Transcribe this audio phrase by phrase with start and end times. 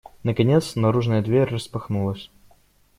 [0.23, 2.31] Наконец наружная дверь распахнулась.